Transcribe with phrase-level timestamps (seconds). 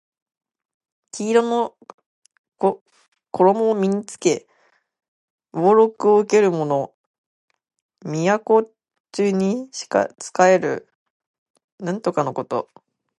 [1.11, 1.77] 黄色の
[3.31, 4.47] 衣を身に着け
[5.53, 6.93] 俸禄を受けるもの。
[8.03, 8.65] 宮中
[9.31, 9.87] に仕
[10.47, 10.89] える
[11.79, 12.67] 宦官のこと。